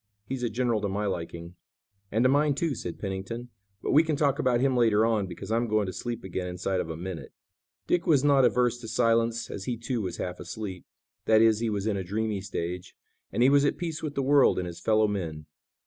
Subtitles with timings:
[0.25, 1.57] He's a general to my liking."
[2.11, 3.49] "And to mine, too," said Pennington,
[3.83, 6.79] "but we can talk about him later on, because I'm going to sleep again inside
[6.79, 7.33] of a minute."
[7.85, 10.87] Dick was not averse to silence, as he, too, was half asleep;
[11.25, 12.95] that is, he was in a dreamy stage,
[13.31, 15.45] and he was at peace with the world and his fellow men.